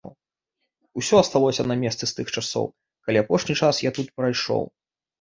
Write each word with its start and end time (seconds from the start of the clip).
Усё 1.01 1.15
асталося 1.25 1.67
на 1.73 1.77
месцы 1.85 2.03
з 2.13 2.17
тых 2.21 2.27
часоў, 2.35 2.65
калі 3.07 3.17
апошні 3.25 3.53
час 3.63 3.75
я 3.89 3.97
тут 4.03 4.07
прайшоў. 4.21 4.71